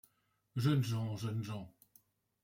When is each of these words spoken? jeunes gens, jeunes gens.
jeunes 0.55 0.81
gens, 0.81 1.15
jeunes 1.15 1.43
gens. 1.43 1.71